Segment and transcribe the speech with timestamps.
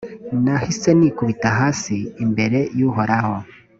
[0.43, 3.35] nahise nikubita hasi imbere y’uhoraho;